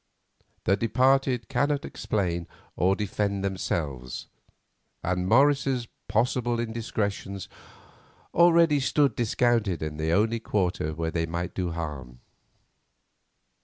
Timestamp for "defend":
2.95-3.43